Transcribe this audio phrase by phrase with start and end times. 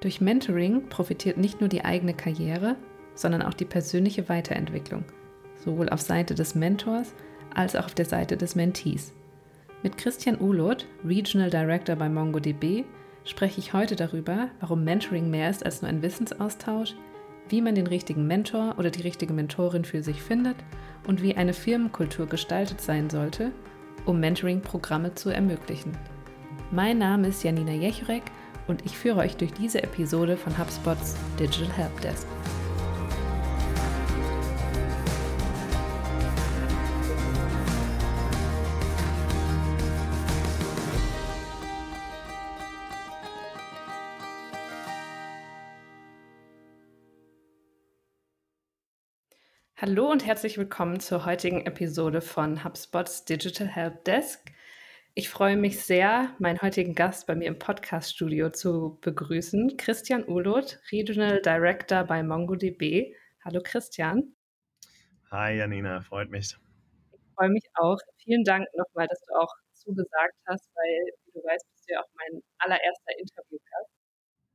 [0.00, 2.76] Durch Mentoring profitiert nicht nur die eigene Karriere,
[3.14, 5.04] sondern auch die persönliche Weiterentwicklung,
[5.56, 7.14] sowohl auf Seite des Mentors
[7.52, 9.12] als auch auf der Seite des Mentees.
[9.82, 12.84] Mit Christian Uloth, Regional Director bei MongoDB,
[13.24, 16.94] spreche ich heute darüber, warum Mentoring mehr ist als nur ein Wissensaustausch,
[17.48, 20.56] wie man den richtigen Mentor oder die richtige Mentorin für sich findet
[21.06, 23.50] und wie eine Firmenkultur gestaltet sein sollte,
[24.06, 25.92] um Mentoring-Programme zu ermöglichen.
[26.70, 28.22] Mein Name ist Janina Jechrek
[28.68, 32.26] und ich führe euch durch diese Episode von HubSpots Digital Helpdesk.
[49.80, 54.50] Hallo und herzlich willkommen zur heutigen Episode von HubSpots Digital Help Desk.
[55.18, 60.78] Ich freue mich sehr, meinen heutigen Gast bei mir im Podcast-Studio zu begrüßen, Christian Uloth,
[60.92, 63.16] Regional Director bei MongoDB.
[63.44, 64.36] Hallo Christian.
[65.32, 66.56] Hi Janina, freut mich.
[67.10, 67.98] Ich freue mich auch.
[68.22, 72.00] Vielen Dank nochmal, dass du auch zugesagt hast, weil, wie du weißt, bist du ja
[72.00, 73.90] auch mein allererster Interviewgast.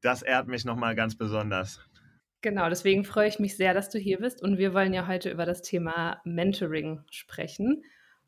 [0.01, 1.81] Das ehrt mich nochmal ganz besonders.
[2.39, 5.29] Genau, deswegen freue ich mich sehr, dass du hier bist und wir wollen ja heute
[5.29, 7.83] über das Thema Mentoring sprechen.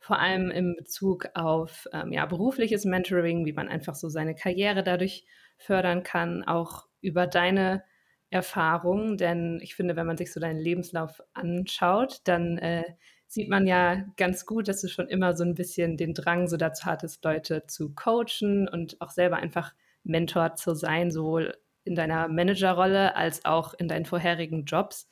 [0.05, 4.83] Vor allem in Bezug auf ähm, ja, berufliches Mentoring, wie man einfach so seine Karriere
[4.83, 5.25] dadurch
[5.57, 7.83] fördern kann, auch über deine
[8.29, 12.83] Erfahrungen, denn ich finde, wenn man sich so deinen Lebenslauf anschaut, dann äh,
[13.25, 16.55] sieht man ja ganz gut, dass du schon immer so ein bisschen den Drang so
[16.55, 22.27] dazu hattest, Leute zu coachen und auch selber einfach Mentor zu sein, sowohl in deiner
[22.27, 25.07] Managerrolle als auch in deinen vorherigen Jobs.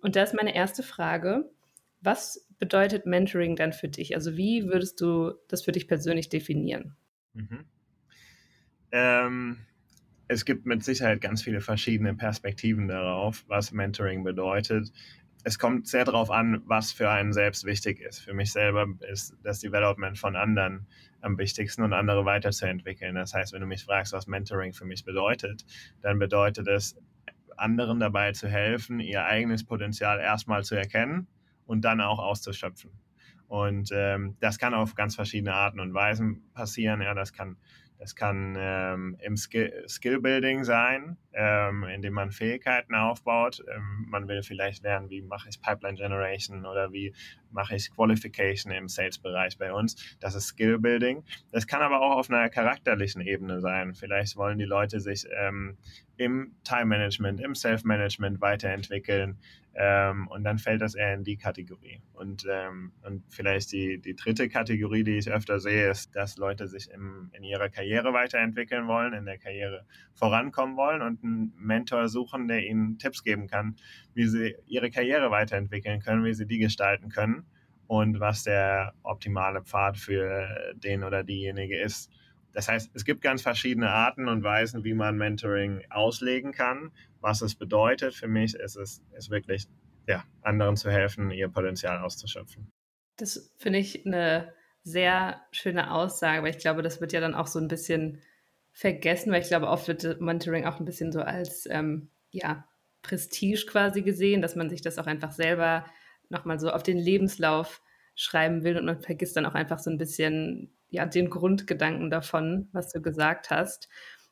[0.00, 1.48] Und da ist meine erste Frage.
[2.00, 4.14] Was bedeutet Mentoring dann für dich?
[4.14, 6.94] Also wie würdest du das für dich persönlich definieren?
[7.34, 7.64] Mhm.
[8.92, 9.56] Ähm,
[10.28, 14.92] es gibt mit Sicherheit ganz viele verschiedene Perspektiven darauf, was Mentoring bedeutet
[15.44, 18.20] es kommt sehr darauf an, was für einen selbst wichtig ist.
[18.20, 20.86] Für mich selber ist das Development von anderen
[21.20, 23.14] am wichtigsten und andere weiterzuentwickeln.
[23.14, 25.64] Das heißt, wenn du mich fragst, was Mentoring für mich bedeutet,
[26.00, 26.96] dann bedeutet es,
[27.56, 31.26] anderen dabei zu helfen, ihr eigenes Potenzial erstmal zu erkennen
[31.72, 32.90] und dann auch auszuschöpfen.
[33.48, 37.00] Und ähm, das kann auf ganz verschiedene Arten und Weisen passieren.
[37.00, 37.56] Ja, das kann
[38.02, 43.62] das kann ähm, im Skill, Skill Building sein, ähm, indem man Fähigkeiten aufbaut.
[43.72, 47.14] Ähm, man will vielleicht lernen, wie mache ich Pipeline Generation oder wie
[47.52, 50.16] mache ich Qualification im Sales-Bereich bei uns.
[50.18, 51.22] Das ist Skill Building.
[51.52, 53.94] Das kann aber auch auf einer charakterlichen Ebene sein.
[53.94, 55.78] Vielleicht wollen die Leute sich ähm,
[56.16, 59.38] im Time Management, im Self Management weiterentwickeln.
[59.74, 62.02] Ähm, und dann fällt das eher in die Kategorie.
[62.12, 66.68] Und, ähm, und vielleicht die, die dritte Kategorie, die ich öfter sehe, ist, dass Leute
[66.68, 72.08] sich im, in ihrer Karriere weiterentwickeln wollen, in der Karriere vorankommen wollen und einen Mentor
[72.08, 73.76] suchen, der ihnen Tipps geben kann,
[74.14, 77.46] wie sie ihre Karriere weiterentwickeln können, wie sie die gestalten können
[77.86, 82.10] und was der optimale Pfad für den oder diejenige ist.
[82.52, 86.92] Das heißt, es gibt ganz verschiedene Arten und Weisen, wie man Mentoring auslegen kann.
[87.20, 89.66] Was es bedeutet für mich, ist es ist wirklich,
[90.06, 92.70] ja, anderen zu helfen, ihr Potenzial auszuschöpfen.
[93.16, 94.52] Das finde ich eine
[94.82, 98.20] sehr schöne Aussage, weil ich glaube, das wird ja dann auch so ein bisschen
[98.72, 102.66] vergessen, weil ich glaube, oft wird Mentoring auch ein bisschen so als ähm, ja,
[103.02, 105.84] Prestige quasi gesehen, dass man sich das auch einfach selber
[106.28, 107.82] nochmal so auf den Lebenslauf
[108.14, 112.68] schreiben will und man vergisst dann auch einfach so ein bisschen ja, den Grundgedanken davon,
[112.72, 113.88] was du gesagt hast.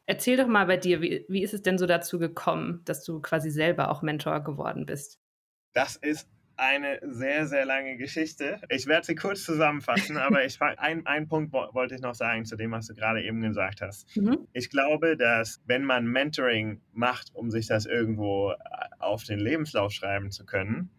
[0.07, 3.21] Erzähl doch mal bei dir, wie, wie ist es denn so dazu gekommen, dass du
[3.21, 5.19] quasi selber auch Mentor geworden bist?
[5.73, 8.61] Das ist eine sehr, sehr lange Geschichte.
[8.69, 12.57] Ich werde sie kurz zusammenfassen, aber ich ein, ein Punkt wollte ich noch sagen zu
[12.57, 14.15] dem, was du gerade eben gesagt hast.
[14.17, 14.47] Mhm.
[14.53, 18.53] Ich glaube, dass wenn man Mentoring macht, um sich das irgendwo
[18.99, 20.91] auf den Lebenslauf schreiben zu können,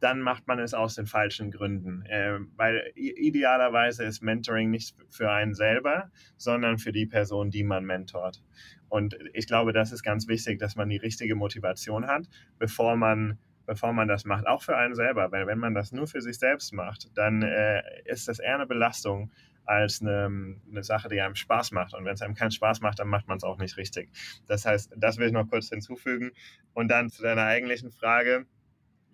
[0.00, 2.04] dann macht man es aus den falschen Gründen.
[2.06, 7.84] Äh, weil idealerweise ist Mentoring nicht für einen selber, sondern für die Person, die man
[7.84, 8.42] mentort.
[8.88, 12.28] Und ich glaube, das ist ganz wichtig, dass man die richtige Motivation hat,
[12.58, 15.32] bevor man bevor man das macht, auch für einen selber.
[15.32, 18.66] Weil wenn man das nur für sich selbst macht, dann äh, ist das eher eine
[18.66, 19.32] Belastung
[19.64, 21.92] als eine, eine Sache, die einem Spaß macht.
[21.94, 24.10] Und wenn es einem keinen Spaß macht, dann macht man es auch nicht richtig.
[24.46, 26.30] Das heißt, das will ich noch kurz hinzufügen.
[26.72, 28.46] Und dann zu deiner eigentlichen Frage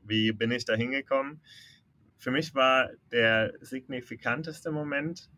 [0.04, 1.40] wie bin ich da hingekommen?
[2.18, 5.28] Für mich war der signifikanteste Moment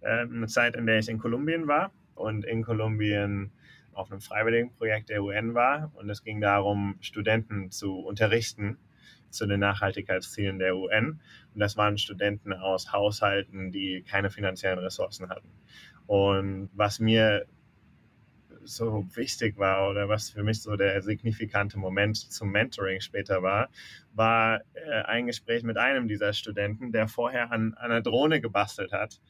[0.00, 3.52] äh, eine Zeit, in der ich in Kolumbien war und in Kolumbien
[3.92, 5.92] auf einem freiwilligen Projekt der UN war.
[5.94, 8.78] Und es ging darum, Studenten zu unterrichten
[9.30, 11.20] zu den Nachhaltigkeitszielen der UN.
[11.54, 15.48] Und das waren Studenten aus Haushalten, die keine finanziellen Ressourcen hatten.
[16.06, 17.46] Und was mir
[18.70, 23.68] so wichtig war oder was für mich so der signifikante Moment zum Mentoring später war,
[24.14, 28.92] war äh, ein Gespräch mit einem dieser Studenten, der vorher an, an einer Drohne gebastelt
[28.92, 29.20] hat,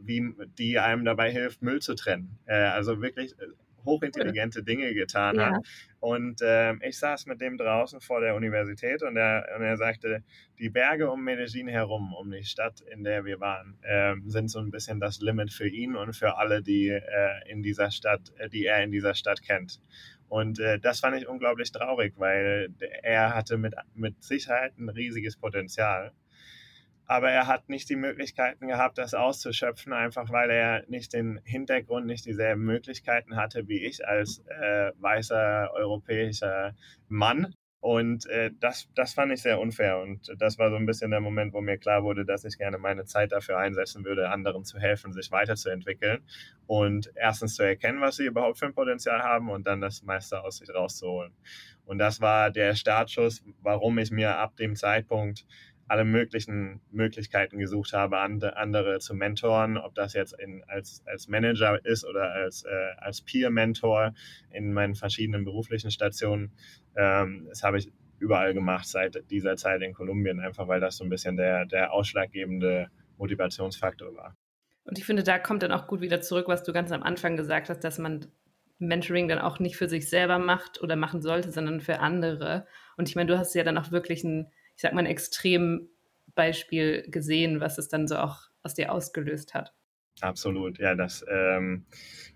[0.00, 2.38] wie die einem dabei hilft, Müll zu trennen.
[2.46, 3.46] Äh, also wirklich äh,
[3.84, 5.46] hochintelligente Dinge getan ja.
[5.46, 5.66] hat.
[6.00, 10.22] Und äh, ich saß mit dem draußen vor der Universität und er, und er sagte,
[10.58, 14.60] die Berge um Medellin herum, um die Stadt, in der wir waren, äh, sind so
[14.60, 17.02] ein bisschen das Limit für ihn und für alle, die äh,
[17.46, 19.80] in dieser Stadt, äh, die er in dieser Stadt kennt.
[20.28, 22.68] Und äh, das fand ich unglaublich traurig, weil
[23.02, 26.12] er hatte mit, mit Sicherheit ein riesiges Potenzial
[27.08, 32.06] aber er hat nicht die Möglichkeiten gehabt, das auszuschöpfen, einfach weil er nicht den Hintergrund,
[32.06, 36.74] nicht dieselben Möglichkeiten hatte wie ich als äh, weißer europäischer
[37.08, 37.54] Mann.
[37.80, 40.00] Und äh, das, das fand ich sehr unfair.
[40.00, 42.76] Und das war so ein bisschen der Moment, wo mir klar wurde, dass ich gerne
[42.76, 46.20] meine Zeit dafür einsetzen würde, anderen zu helfen, sich weiterzuentwickeln
[46.66, 50.42] und erstens zu erkennen, was sie überhaupt für ein Potenzial haben und dann das meiste
[50.42, 51.32] aus sich rauszuholen.
[51.86, 55.46] Und das war der Startschuss, warum ich mir ab dem Zeitpunkt
[55.88, 61.84] alle möglichen Möglichkeiten gesucht habe, andere zu mentoren, ob das jetzt in, als, als Manager
[61.84, 64.12] ist oder als, äh, als Peer-Mentor
[64.50, 66.52] in meinen verschiedenen beruflichen Stationen.
[66.94, 71.04] Ähm, das habe ich überall gemacht seit dieser Zeit in Kolumbien, einfach weil das so
[71.04, 74.36] ein bisschen der, der ausschlaggebende Motivationsfaktor war.
[74.84, 77.36] Und ich finde, da kommt dann auch gut wieder zurück, was du ganz am Anfang
[77.36, 78.26] gesagt hast, dass man
[78.78, 82.66] Mentoring dann auch nicht für sich selber macht oder machen sollte, sondern für andere.
[82.96, 87.10] Und ich meine, du hast ja dann auch wirklich ein ich sag mal, ein Extrembeispiel
[87.10, 89.74] gesehen, was es dann so auch aus dir ausgelöst hat.
[90.20, 91.84] Absolut, ja, das, ähm,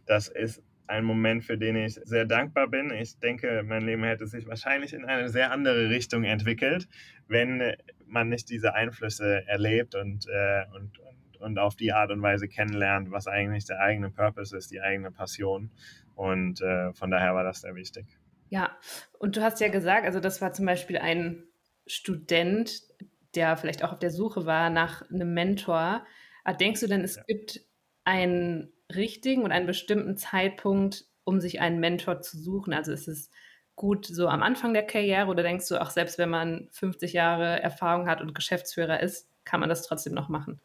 [0.06, 2.90] das ist ein Moment, für den ich sehr dankbar bin.
[2.90, 6.88] Ich denke, mein Leben hätte sich wahrscheinlich in eine sehr andere Richtung entwickelt,
[7.28, 12.22] wenn man nicht diese Einflüsse erlebt und, äh, und, und, und auf die Art und
[12.22, 15.70] Weise kennenlernt, was eigentlich der eigene Purpose ist, die eigene Passion.
[16.16, 18.06] Und äh, von daher war das sehr wichtig.
[18.48, 18.76] Ja,
[19.20, 21.44] und du hast ja gesagt, also das war zum Beispiel ein
[21.86, 22.82] Student,
[23.34, 26.04] der vielleicht auch auf der Suche war nach einem Mentor,
[26.44, 27.22] ah, denkst du denn, es ja.
[27.26, 27.60] gibt
[28.04, 32.72] einen richtigen und einen bestimmten Zeitpunkt, um sich einen Mentor zu suchen?
[32.72, 33.30] Also ist es
[33.74, 37.62] gut so am Anfang der Karriere oder denkst du auch, selbst wenn man 50 Jahre
[37.62, 40.60] Erfahrung hat und Geschäftsführer ist, kann man das trotzdem noch machen?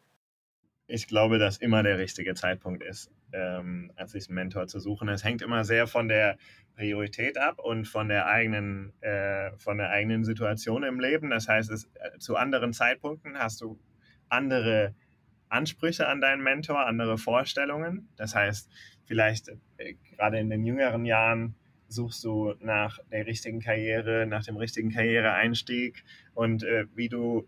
[0.90, 5.10] Ich glaube, dass immer der richtige Zeitpunkt ist, ähm, als sich einen Mentor zu suchen.
[5.10, 6.38] Es hängt immer sehr von der
[6.76, 11.28] Priorität ab und von der eigenen, äh, von der eigenen Situation im Leben.
[11.28, 13.78] Das heißt, es, äh, zu anderen Zeitpunkten hast du
[14.30, 14.94] andere
[15.50, 18.08] Ansprüche an deinen Mentor, andere Vorstellungen.
[18.16, 18.70] Das heißt,
[19.04, 21.54] vielleicht äh, gerade in den jüngeren Jahren
[21.88, 26.02] suchst du nach der richtigen Karriere, nach dem richtigen Karriereeinstieg
[26.32, 27.46] und äh, wie du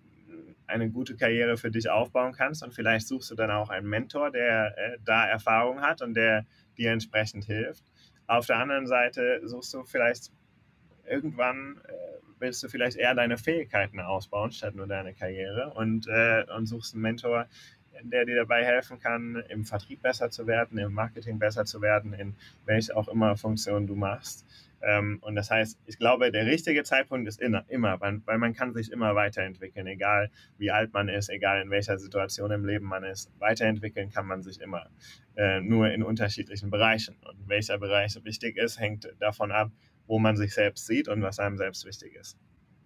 [0.70, 2.62] eine gute Karriere für dich aufbauen kannst.
[2.62, 6.46] Und vielleicht suchst du dann auch einen Mentor, der äh, da Erfahrung hat und der
[6.76, 7.84] dir entsprechend hilft.
[8.26, 10.30] Auf der anderen Seite suchst du vielleicht
[11.06, 11.92] irgendwann, äh,
[12.38, 16.94] willst du vielleicht eher deine Fähigkeiten ausbauen, statt nur deine Karriere und, äh, und suchst
[16.94, 17.46] einen Mentor,
[18.02, 22.12] der dir dabei helfen kann, im Vertrieb besser zu werden, im Marketing besser zu werden,
[22.12, 22.34] in
[22.64, 24.46] welche auch immer Funktion du machst.
[24.82, 28.54] Ähm, und das heißt, ich glaube, der richtige Zeitpunkt ist immer, immer weil, weil man
[28.54, 32.86] kann sich immer weiterentwickeln, egal wie alt man ist, egal in welcher Situation im Leben
[32.86, 33.30] man ist.
[33.38, 34.88] Weiterentwickeln kann man sich immer,
[35.36, 37.16] äh, nur in unterschiedlichen Bereichen.
[37.28, 39.70] Und welcher Bereich wichtig ist, hängt davon ab,
[40.06, 42.38] wo man sich selbst sieht und was einem selbst wichtig ist.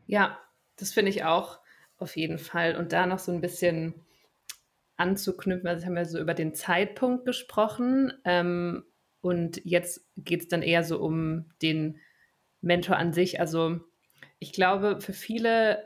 [0.06, 0.38] Ja,
[0.76, 1.60] das finde ich auch
[1.96, 2.76] auf jeden Fall.
[2.76, 3.94] Und da noch so ein bisschen
[4.96, 8.12] anzuknüpfen, also haben wir so über den Zeitpunkt gesprochen.
[8.24, 8.84] Ähm,
[9.24, 11.98] und jetzt geht es dann eher so um den
[12.60, 13.40] Mentor an sich.
[13.40, 13.80] Also
[14.38, 15.82] ich glaube, für viele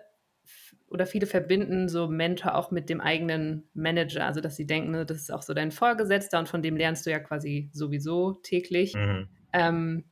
[0.89, 4.27] oder viele verbinden so Mentor auch mit dem eigenen Manager.
[4.27, 7.07] Also dass sie denken, ne, das ist auch so dein Vorgesetzter und von dem lernst
[7.07, 8.95] du ja quasi sowieso täglich.
[8.95, 9.29] Mhm.
[9.53, 10.05] Ähm,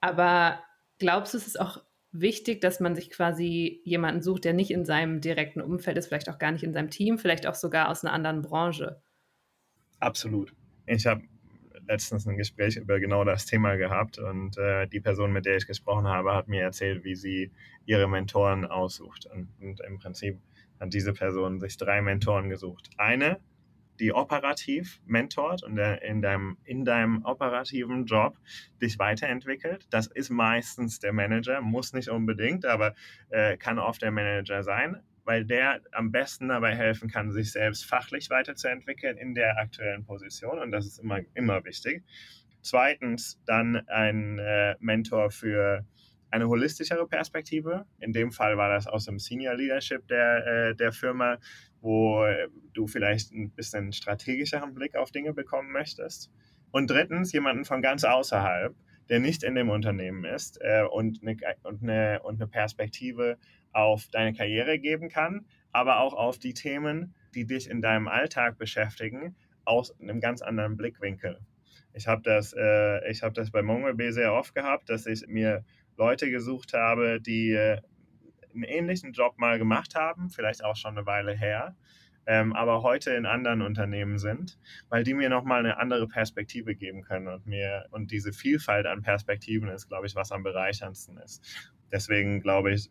[0.00, 0.62] aber
[1.00, 4.84] glaubst du, es ist auch wichtig, dass man sich quasi jemanden sucht, der nicht in
[4.84, 8.04] seinem direkten Umfeld ist, vielleicht auch gar nicht in seinem Team, vielleicht auch sogar aus
[8.04, 9.02] einer anderen Branche?
[9.98, 10.54] Absolut.
[10.86, 11.22] Ich habe
[11.92, 15.66] letztens ein Gespräch über genau das Thema gehabt und äh, die Person, mit der ich
[15.66, 17.52] gesprochen habe, hat mir erzählt, wie sie
[17.84, 19.26] ihre Mentoren aussucht.
[19.26, 20.40] Und, und im Prinzip
[20.80, 22.88] hat diese Person sich drei Mentoren gesucht.
[22.96, 23.40] Eine,
[24.00, 28.38] die operativ mentort und in deinem, in deinem operativen Job
[28.80, 29.86] dich weiterentwickelt.
[29.90, 32.94] Das ist meistens der Manager, muss nicht unbedingt, aber
[33.28, 37.86] äh, kann oft der Manager sein weil der am besten dabei helfen kann, sich selbst
[37.86, 40.58] fachlich weiterzuentwickeln in der aktuellen Position.
[40.58, 42.04] Und das ist immer, immer wichtig.
[42.62, 45.84] Zweitens dann ein äh, Mentor für
[46.30, 47.84] eine holistischere Perspektive.
[48.00, 51.38] In dem Fall war das aus dem Senior Leadership der, äh, der Firma,
[51.80, 52.24] wo
[52.72, 56.30] du vielleicht ein bisschen strategischeren Blick auf Dinge bekommen möchtest.
[56.70, 58.74] Und drittens jemanden von ganz außerhalb,
[59.08, 63.36] der nicht in dem Unternehmen ist äh, und, eine, und, eine, und eine Perspektive
[63.72, 68.58] auf deine Karriere geben kann, aber auch auf die Themen, die dich in deinem Alltag
[68.58, 71.38] beschäftigen, aus einem ganz anderen Blickwinkel.
[71.94, 75.64] Ich habe das, äh, hab das bei MongoDB sehr oft gehabt, dass ich mir
[75.96, 77.80] Leute gesucht habe, die äh,
[78.54, 81.76] einen ähnlichen Job mal gemacht haben, vielleicht auch schon eine Weile her,
[82.26, 87.02] ähm, aber heute in anderen Unternehmen sind, weil die mir nochmal eine andere Perspektive geben
[87.02, 91.42] können und mir und diese Vielfalt an Perspektiven ist, glaube ich, was am bereicherndsten ist.
[91.90, 92.90] Deswegen glaube ich,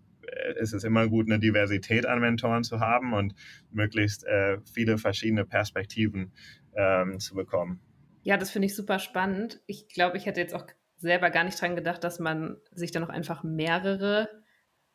[0.59, 3.33] ist es immer gut, eine Diversität an Mentoren zu haben und
[3.71, 6.31] möglichst äh, viele verschiedene Perspektiven
[6.75, 7.79] ähm, zu bekommen.
[8.23, 9.61] Ja, das finde ich super spannend.
[9.65, 13.01] Ich glaube, ich hätte jetzt auch selber gar nicht dran gedacht, dass man sich dann
[13.01, 14.29] noch einfach mehrere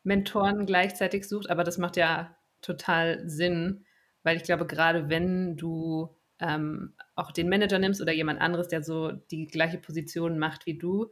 [0.03, 3.85] Mentoren gleichzeitig sucht, aber das macht ja total Sinn,
[4.23, 8.83] weil ich glaube, gerade wenn du ähm, auch den Manager nimmst oder jemand anderes, der
[8.83, 11.11] so die gleiche Position macht wie du,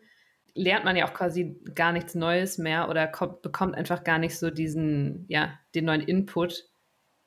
[0.56, 4.38] lernt man ja auch quasi gar nichts Neues mehr oder kommt, bekommt einfach gar nicht
[4.38, 6.70] so diesen, ja, den neuen Input,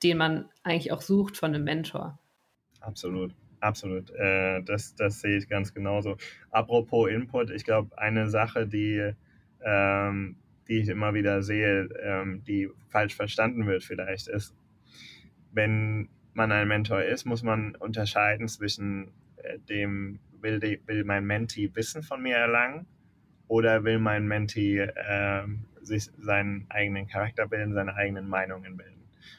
[0.02, 2.18] den man eigentlich auch sucht von einem Mentor.
[2.80, 3.34] Absolut.
[3.60, 6.16] Absolut, äh, das, das sehe ich ganz genauso.
[6.52, 9.14] Apropos Input, ich glaube, eine Sache, die,
[9.64, 10.36] ähm,
[10.68, 14.54] die ich immer wieder sehe, ähm, die falsch verstanden wird vielleicht, ist,
[15.50, 21.24] wenn man ein Mentor ist, muss man unterscheiden zwischen äh, dem, will, die, will mein
[21.24, 22.86] Mentee Wissen von mir erlangen
[23.48, 25.46] oder will mein Mentee äh,
[25.82, 28.98] sich seinen eigenen Charakter bilden, seine eigenen Meinungen bilden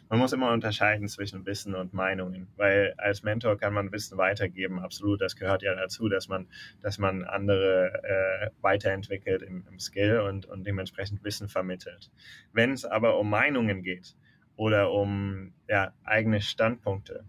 [0.09, 4.79] man muss immer unterscheiden zwischen Wissen und Meinungen, weil als Mentor kann man Wissen weitergeben,
[4.79, 5.21] absolut.
[5.21, 6.47] Das gehört ja dazu, dass man,
[6.81, 12.11] dass man andere äh, weiterentwickelt im, im Skill und, und dementsprechend Wissen vermittelt.
[12.53, 14.15] Wenn es aber um Meinungen geht
[14.55, 17.23] oder um ja, eigene Standpunkte,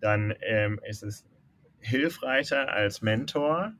[0.00, 1.26] dann ähm, ist es
[1.80, 3.74] hilfreicher als Mentor,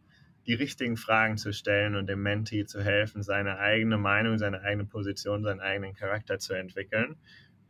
[0.46, 4.84] die richtigen Fragen zu stellen und dem Mentee zu helfen, seine eigene Meinung, seine eigene
[4.84, 7.16] Position, seinen eigenen Charakter zu entwickeln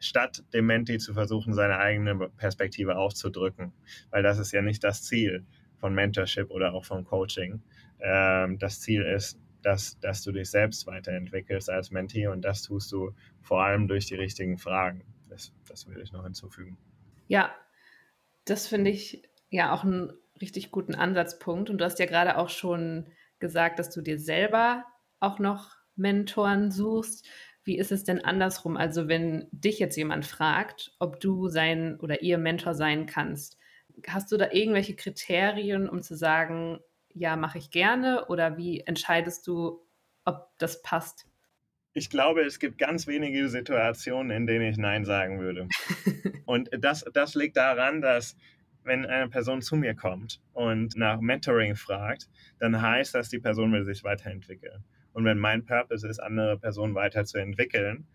[0.03, 3.73] statt dem Menti zu versuchen, seine eigene Perspektive auszudrücken.
[4.11, 5.47] Weil das ist ja nicht das Ziel
[5.79, 7.63] von Mentorship oder auch von Coaching.
[8.01, 12.91] Ähm, das Ziel ist, dass, dass du dich selbst weiterentwickelst als Mentee und das tust
[12.91, 15.05] du vor allem durch die richtigen Fragen.
[15.29, 16.77] Das, das will ich noch hinzufügen.
[17.29, 17.55] Ja,
[18.45, 20.13] das finde ich ja auch einen
[20.43, 21.71] richtig guten Ansatzpunkt.
[21.71, 23.07] Und du hast ja gerade auch schon
[23.39, 24.85] gesagt, dass du dir selber
[25.21, 27.27] auch noch Mentoren suchst.
[27.65, 28.77] Wie ist es denn andersrum?
[28.77, 33.57] Also wenn dich jetzt jemand fragt, ob du sein oder ihr Mentor sein kannst,
[34.07, 36.81] hast du da irgendwelche Kriterien, um zu sagen,
[37.15, 39.87] ja, mache ich gerne oder wie entscheidest du,
[40.25, 41.27] ob das passt?
[41.95, 45.69] Ich glaube, es gibt ganz wenige Situationen, in denen ich Nein sagen würde.
[46.47, 48.37] und das, das liegt daran, dass
[48.85, 53.73] wenn eine Person zu mir kommt und nach Mentoring fragt, dann heißt das, die Person
[53.73, 54.85] will sich weiterentwickeln.
[55.13, 58.07] Und wenn mein Purpose ist, andere Personen weiterzuentwickeln,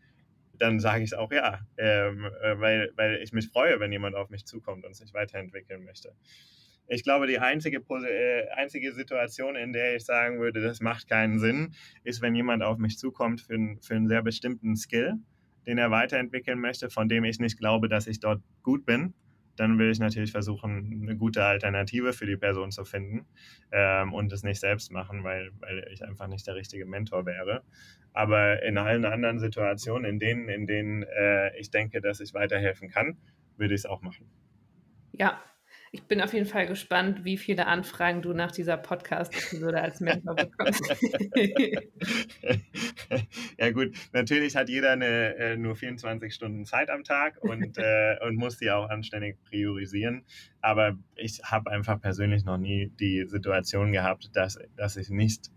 [0.58, 4.30] dann sage ich auch ja, ähm, äh, weil, weil ich mich freue, wenn jemand auf
[4.30, 6.14] mich zukommt und sich weiterentwickeln möchte.
[6.88, 11.38] Ich glaube, die einzige, äh, einzige Situation, in der ich sagen würde, das macht keinen
[11.38, 15.16] Sinn, ist, wenn jemand auf mich zukommt für, für einen sehr bestimmten Skill,
[15.68, 19.14] den er weiterentwickeln möchte, von dem ich nicht glaube, dass ich dort gut bin
[19.58, 23.26] dann will ich natürlich versuchen, eine gute Alternative für die Person zu finden
[23.72, 27.64] ähm, und es nicht selbst machen, weil, weil ich einfach nicht der richtige Mentor wäre.
[28.14, 32.90] Aber in allen anderen Situationen, in denen, in denen äh, ich denke, dass ich weiterhelfen
[32.90, 33.18] kann,
[33.58, 34.30] würde ich es auch machen.
[35.12, 35.42] Ja,
[35.98, 40.36] ich bin auf jeden Fall gespannt, wie viele Anfragen du nach dieser Podcast-Episode als Mentor
[40.36, 40.84] bekommst.
[43.58, 48.18] ja gut, natürlich hat jeder eine, äh, nur 24 Stunden Zeit am Tag und, äh,
[48.22, 50.24] und muss die auch anständig priorisieren.
[50.62, 55.50] Aber ich habe einfach persönlich noch nie die Situation gehabt, dass, dass ich nicht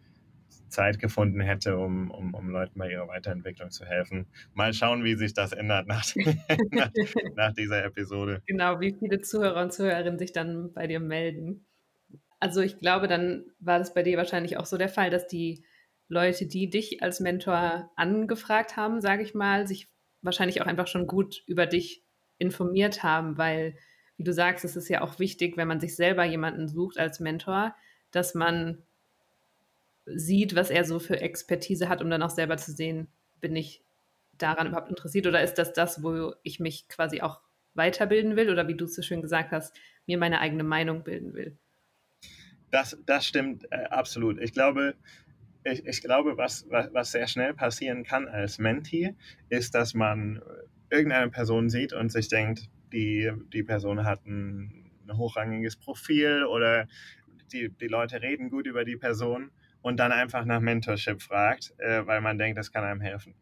[0.71, 4.27] Zeit gefunden hätte, um, um, um Leuten bei ihrer Weiterentwicklung zu helfen.
[4.55, 6.05] Mal schauen, wie sich das ändert nach,
[6.71, 6.91] nach,
[7.37, 8.43] nach dieser Episode.
[8.47, 11.67] Genau, wie viele Zuhörer und Zuhörerinnen sich dann bei dir melden.
[12.39, 15.65] Also ich glaube, dann war das bei dir wahrscheinlich auch so der Fall, dass die
[16.09, 19.89] Leute, die dich als Mentor angefragt haben, sage ich mal, sich
[20.23, 22.05] wahrscheinlich auch einfach schon gut über dich
[22.39, 23.77] informiert haben, weil,
[24.17, 27.21] wie du sagst, es ist ja auch wichtig, wenn man sich selber jemanden sucht als
[27.21, 27.77] Mentor,
[28.11, 28.83] dass man
[30.15, 33.09] sieht, was er so für Expertise hat, um dann auch selber zu sehen,
[33.41, 33.83] bin ich
[34.39, 37.41] daran überhaupt interessiert oder ist das das, wo ich mich quasi auch
[37.75, 39.77] weiterbilden will oder wie du es so schön gesagt hast,
[40.07, 41.57] mir meine eigene Meinung bilden will?
[42.71, 44.41] Das, das stimmt äh, absolut.
[44.41, 44.95] Ich glaube,
[45.65, 49.15] ich, ich glaube, was, was, was sehr schnell passieren kann als Mentee,
[49.49, 50.43] ist, dass man
[50.91, 54.77] irgendeine Person sieht und sich denkt, die, die Person hat ein,
[55.13, 56.87] hochrangiges Profil oder
[57.53, 59.51] die, die Leute reden gut über die Person
[59.83, 63.35] und dann einfach nach Mentorship fragt, äh, weil man denkt, das kann einem helfen.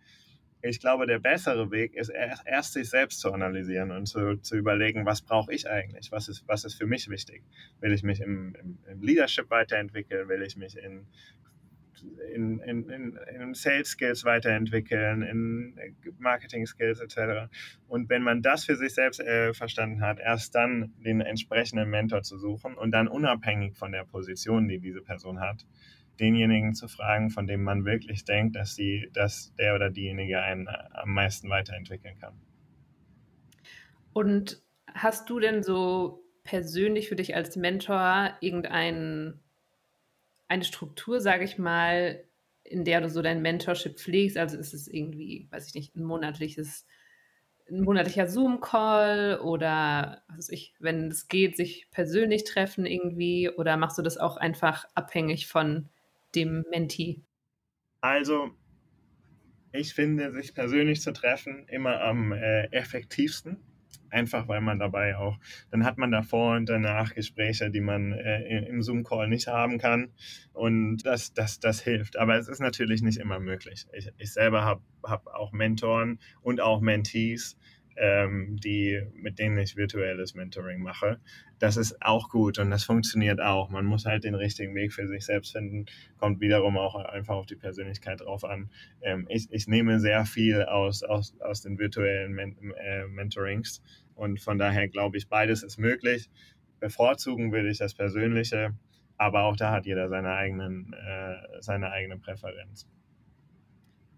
[0.60, 5.06] Ich glaube, der bessere Weg ist erst sich selbst zu analysieren und zu, zu überlegen,
[5.06, 6.10] was brauche ich eigentlich?
[6.10, 7.44] Was ist, was ist für mich wichtig?
[7.80, 10.28] Will ich mich im, im, im Leadership weiterentwickeln?
[10.28, 11.06] Will ich mich in
[12.34, 15.74] in, in, in, in Sales Skills weiterentwickeln, in
[16.18, 17.50] Marketing Skills etc.
[17.88, 22.22] Und wenn man das für sich selbst äh, verstanden hat, erst dann den entsprechenden Mentor
[22.22, 25.66] zu suchen und dann unabhängig von der Position, die diese Person hat,
[26.20, 30.68] denjenigen zu fragen, von dem man wirklich denkt, dass, sie, dass der oder diejenige einen
[30.68, 32.34] am meisten weiterentwickeln kann.
[34.12, 39.40] Und hast du denn so persönlich für dich als Mentor irgendeinen
[40.48, 42.24] eine Struktur, sage ich mal,
[42.64, 44.36] in der du so dein Mentorship pflegst?
[44.36, 46.86] Also ist es irgendwie, weiß ich nicht, ein monatliches,
[47.70, 53.98] ein monatlicher Zoom-Call oder was ich, wenn es geht, sich persönlich treffen irgendwie oder machst
[53.98, 55.90] du das auch einfach abhängig von
[56.34, 57.22] dem Mentee?
[58.00, 58.50] Also,
[59.72, 63.58] ich finde, sich persönlich zu treffen immer am äh, effektivsten
[64.10, 65.38] einfach weil man dabei auch,
[65.70, 70.12] dann hat man davor und danach Gespräche, die man äh, im Zoom-Call nicht haben kann
[70.52, 72.16] und das, das, das hilft.
[72.16, 73.86] Aber es ist natürlich nicht immer möglich.
[73.92, 77.56] Ich, ich selber habe hab auch Mentoren und auch Mentees,
[77.98, 81.18] ähm, die, mit denen ich virtuelles Mentoring mache.
[81.58, 83.68] Das ist auch gut und das funktioniert auch.
[83.70, 85.86] Man muss halt den richtigen Weg für sich selbst finden,
[86.18, 88.70] kommt wiederum auch einfach auf die Persönlichkeit drauf an.
[89.02, 93.82] Ähm, ich, ich nehme sehr viel aus, aus, aus den virtuellen Men äh, Mentorings
[94.14, 96.30] und von daher glaube ich, beides ist möglich.
[96.80, 98.74] Bevorzugen würde ich das Persönliche,
[99.16, 102.88] aber auch da hat jeder seine, eigenen, äh, seine eigene Präferenz.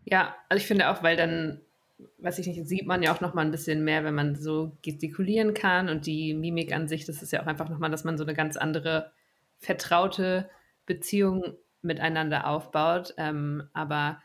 [0.05, 1.61] Ja, also ich finde auch, weil dann
[2.19, 4.76] weiß ich nicht, sieht man ja auch noch mal ein bisschen mehr, wenn man so
[4.83, 8.04] gestikulieren kann und die Mimik an sich, das ist ja auch einfach noch mal, dass
[8.04, 9.12] man so eine ganz andere
[9.59, 10.49] vertraute
[10.87, 13.14] Beziehung miteinander aufbaut.
[13.16, 14.23] Ähm, aber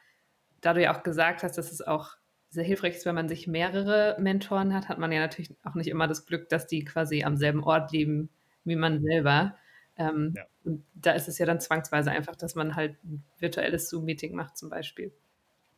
[0.61, 2.15] da du ja auch gesagt hast, dass es auch
[2.49, 5.89] sehr hilfreich ist, wenn man sich mehrere Mentoren hat, hat man ja natürlich auch nicht
[5.89, 8.29] immer das Glück, dass die quasi am selben Ort leben
[8.63, 9.55] wie man selber.
[9.97, 10.43] Ähm, ja.
[10.63, 14.57] Und da ist es ja dann zwangsweise einfach, dass man halt ein virtuelles Zoom-Meeting macht
[14.57, 15.11] zum Beispiel.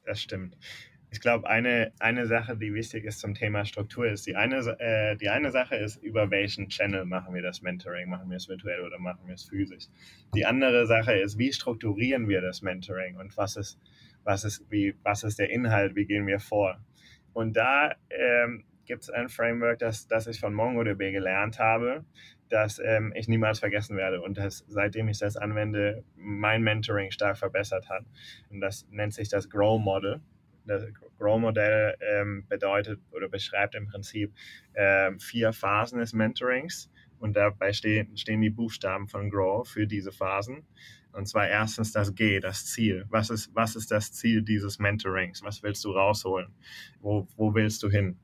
[0.05, 0.55] Das stimmt
[1.09, 5.15] ich glaube, eine, eine Sache, die wichtig ist zum Thema Struktur, ist die eine, äh,
[5.15, 8.09] die eine Sache ist, über welchen Channel machen wir das Mentoring?
[8.09, 9.85] Machen wir es virtuell oder machen wir es physisch?
[10.35, 13.79] Die andere Sache ist, wie strukturieren wir das Mentoring und was ist,
[14.23, 16.77] was ist, wie, was ist der Inhalt, wie gehen wir vor?
[17.31, 22.03] Und da ähm, gibt es ein Framework, das, das ich von MongoDB gelernt habe,
[22.49, 27.37] das ähm, ich niemals vergessen werde und das, seitdem ich das anwende, mein Mentoring stark
[27.37, 28.03] verbessert hat.
[28.49, 30.21] Und das nennt sich das Grow Model
[30.67, 30.83] das
[31.17, 34.33] Grow-Modell ähm, bedeutet oder beschreibt im Prinzip
[34.75, 40.11] ähm, vier Phasen des Mentorings und dabei stehen, stehen die Buchstaben von Grow für diese
[40.11, 40.65] Phasen.
[41.13, 43.05] Und zwar erstens das G, das Ziel.
[43.09, 45.41] Was ist, was ist das Ziel dieses Mentorings?
[45.41, 46.53] Was willst du rausholen?
[47.01, 48.19] Wo, wo willst du hin?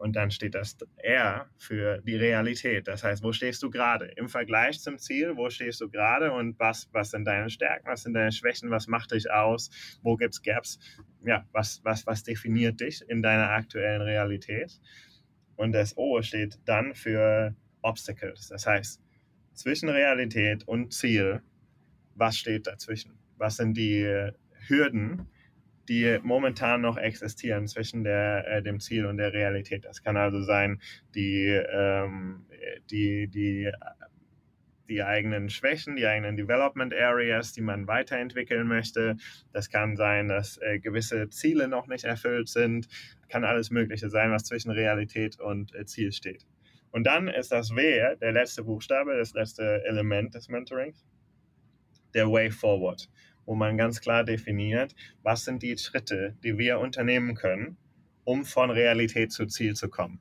[0.00, 2.88] Und dann steht das R für die Realität.
[2.88, 4.06] Das heißt, wo stehst du gerade?
[4.16, 8.04] Im Vergleich zum Ziel, wo stehst du gerade und was, was sind deine Stärken, was
[8.04, 9.68] sind deine Schwächen, was macht dich aus,
[10.02, 10.78] wo gibt es Gaps?
[11.22, 14.80] Ja, was, was, was definiert dich in deiner aktuellen Realität?
[15.56, 18.48] Und das O steht dann für Obstacles.
[18.48, 19.02] Das heißt,
[19.52, 21.42] zwischen Realität und Ziel,
[22.14, 23.18] was steht dazwischen?
[23.36, 24.30] Was sind die
[24.66, 25.28] Hürden,
[25.90, 29.84] die momentan noch existieren zwischen der, äh, dem Ziel und der Realität.
[29.84, 30.80] Das kann also sein,
[31.16, 32.46] die, ähm,
[32.92, 33.72] die, die,
[34.88, 39.16] die eigenen Schwächen, die eigenen Development Areas, die man weiterentwickeln möchte.
[39.52, 42.86] Das kann sein, dass äh, gewisse Ziele noch nicht erfüllt sind.
[43.28, 46.46] Kann alles Mögliche sein, was zwischen Realität und äh, Ziel steht.
[46.92, 51.04] Und dann ist das W, der letzte Buchstabe, das letzte Element des Mentorings,
[52.14, 53.08] der Way Forward
[53.46, 57.76] wo man ganz klar definiert, was sind die Schritte, die wir unternehmen können,
[58.24, 60.20] um von Realität zu Ziel zu kommen.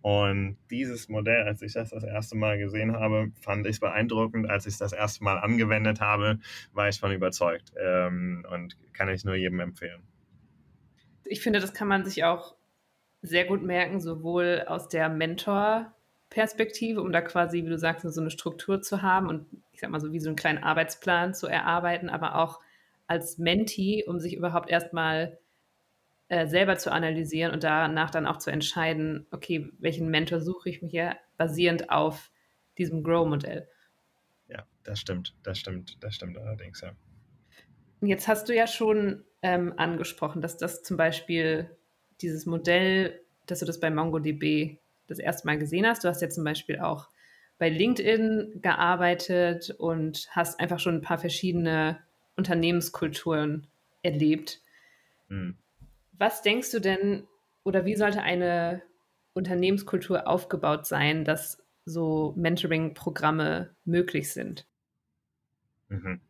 [0.00, 4.48] Und dieses Modell, als ich das das erste Mal gesehen habe, fand ich beeindruckend.
[4.48, 6.38] Als ich es das erste Mal angewendet habe,
[6.72, 10.02] war ich von überzeugt ähm, und kann ich nur jedem empfehlen.
[11.24, 12.54] Ich finde, das kann man sich auch
[13.22, 15.08] sehr gut merken, sowohl aus der
[16.28, 19.90] Mentor-Perspektive, um da quasi, wie du sagst, so eine Struktur zu haben und ich sag
[19.90, 22.60] mal so wie so einen kleinen Arbeitsplan zu erarbeiten, aber auch
[23.06, 25.38] als Mentee, um sich überhaupt erstmal
[26.28, 30.82] äh, selber zu analysieren und danach dann auch zu entscheiden, okay, welchen Mentor suche ich
[30.82, 32.30] mir hier, basierend auf
[32.76, 33.66] diesem Grow-Modell.
[34.48, 36.92] Ja, das stimmt, das stimmt, das stimmt allerdings, ja.
[38.00, 41.76] Jetzt hast du ja schon ähm, angesprochen, dass das zum Beispiel
[42.20, 46.04] dieses Modell, dass du das bei MongoDB das erste Mal gesehen hast.
[46.04, 47.08] Du hast ja zum Beispiel auch
[47.58, 51.98] bei LinkedIn gearbeitet und hast einfach schon ein paar verschiedene
[52.36, 53.66] Unternehmenskulturen
[54.02, 54.60] erlebt.
[55.28, 55.56] Hm.
[56.12, 57.26] Was denkst du denn,
[57.64, 58.82] oder wie sollte eine
[59.34, 64.66] Unternehmenskultur aufgebaut sein, dass so Mentoring-Programme möglich sind?
[65.88, 66.20] Mhm.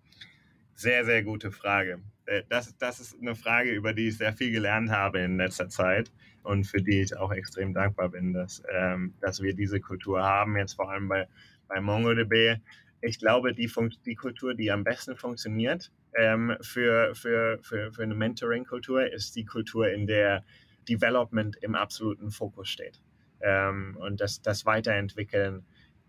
[0.75, 2.01] Sehr, sehr gute Frage.
[2.29, 5.69] Äh, das, das ist eine Frage, über die ich sehr viel gelernt habe in letzter
[5.69, 6.13] Zeit
[6.43, 10.57] und für die ich auch extrem dankbar bin, dass, ähm, dass wir diese Kultur haben,
[10.57, 11.27] jetzt vor allem bei,
[11.67, 12.61] bei MongoDB.
[13.01, 18.03] Ich glaube, die, Fun die Kultur, die am besten funktioniert ähm, für, für, für, für
[18.03, 20.45] eine Mentoring-Kultur, ist die Kultur, in der
[20.89, 23.01] Development im absoluten Fokus steht.
[23.41, 25.65] Ähm, und das, das Weiterentwickeln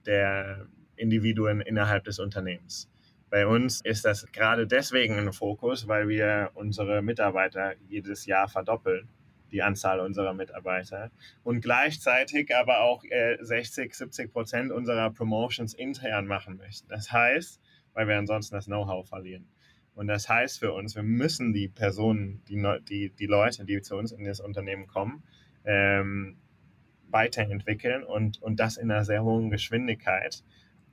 [0.06, 2.90] der Individuen innerhalb des Unternehmens.
[3.30, 9.08] Bei uns ist das gerade deswegen ein Fokus, weil wir unsere Mitarbeiter jedes Jahr verdoppeln,
[9.52, 11.12] die Anzahl unserer Mitarbeiter.
[11.44, 16.88] Und gleichzeitig aber auch äh, 60, 70 Prozent unserer Promotions intern machen möchten.
[16.90, 17.60] Das heißt,
[17.94, 19.48] weil wir ansonsten das Know-how verlieren.
[19.94, 23.96] Und das heißt für uns, wir müssen die Personen, die, die, die Leute, die zu
[23.96, 25.24] uns in das Unternehmen kommen,
[25.66, 26.38] ähm,
[27.10, 30.44] weiterentwickeln und, und das in einer sehr hohen Geschwindigkeit,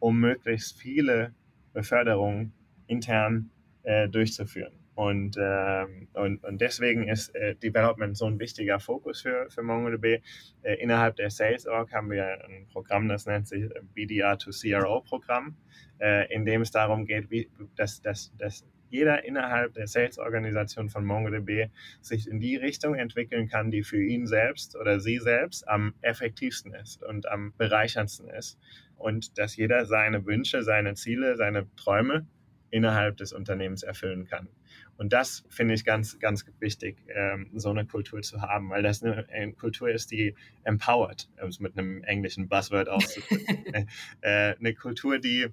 [0.01, 1.35] um möglichst viele
[1.77, 2.53] Beförderung
[2.87, 3.51] intern
[3.83, 4.73] äh, durchzuführen.
[4.95, 10.23] Und, ähm, und, und deswegen ist äh, Development so ein wichtiger Fokus für, für MongoDB.
[10.63, 15.03] Äh, innerhalb der Sales Org haben wir ein Programm, das nennt sich BDR to CRO
[15.03, 15.55] Programm,
[16.01, 21.05] äh, in dem es darum geht, wie, dass, dass, dass jeder innerhalb der Sales-Organisation von
[21.05, 25.93] MongoDB sich in die Richtung entwickeln kann, die für ihn selbst oder sie selbst am
[26.01, 28.59] effektivsten ist und am bereicherndsten ist.
[28.97, 32.27] Und dass jeder seine Wünsche, seine Ziele, seine Träume
[32.71, 34.49] innerhalb des Unternehmens erfüllen kann.
[34.97, 39.03] Und das finde ich ganz, ganz wichtig, ähm, so eine Kultur zu haben, weil das
[39.03, 43.89] eine, eine Kultur ist, die empowert, um es mit einem englischen Buzzword auszudrücken.
[44.23, 45.49] äh, eine Kultur, die,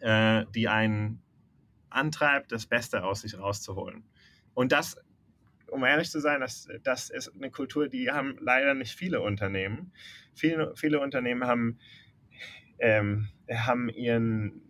[0.00, 1.22] äh, die einen
[1.90, 4.04] antreibt, das Beste aus sich rauszuholen.
[4.54, 4.96] Und das,
[5.68, 9.92] um ehrlich zu sein, das, das ist eine Kultur, die haben leider nicht viele Unternehmen.
[10.34, 11.78] Viele, viele Unternehmen haben,
[12.82, 14.60] ähm, haben ihren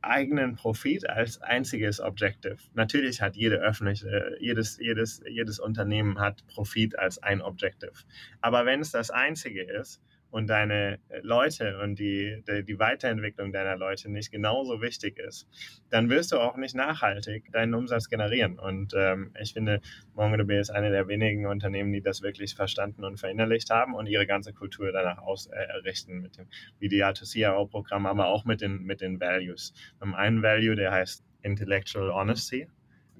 [0.00, 2.56] eigenen Profit als einziges Objective.
[2.74, 7.92] Natürlich hat jede öffentliche, jedes, jedes, jedes Unternehmen hat Profit als ein Objective.
[8.40, 10.02] Aber wenn es das einzige ist,
[10.32, 15.46] und deine äh, Leute und die, die, die, Weiterentwicklung deiner Leute nicht genauso wichtig ist,
[15.90, 18.58] dann wirst du auch nicht nachhaltig deinen Umsatz generieren.
[18.58, 19.82] Und ähm, ich finde,
[20.14, 24.26] MongoDB ist eine der wenigen Unternehmen, die das wirklich verstanden und verinnerlicht haben und ihre
[24.26, 26.46] ganze Kultur danach ausrichten äh, mit dem
[26.80, 29.74] VDR-to-CRO-Programm, aber auch mit den, mit den Values.
[29.98, 32.68] Wir haben einen Value, der heißt Intellectual Honesty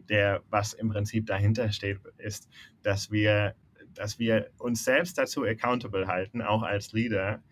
[0.08, 2.48] der, was im Prinzip dahinter steht, ist,
[2.82, 3.54] dass wir
[3.94, 7.42] dass wir uns selbst dazu accountable halten, auch als Leader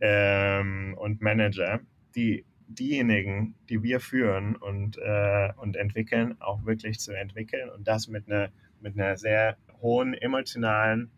[0.00, 1.80] ähm, und Manager,
[2.14, 8.08] die diejenigen, die wir führen und, äh, und entwickeln, auch wirklich zu entwickeln und das
[8.08, 11.10] mit einer, mit einer sehr hohen emotionalen